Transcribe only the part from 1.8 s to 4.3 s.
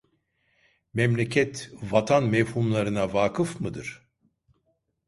vatan mefhumlarına vâkıf mıdır?